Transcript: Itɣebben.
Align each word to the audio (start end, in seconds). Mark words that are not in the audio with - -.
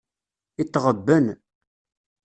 Itɣebben. 0.61 1.25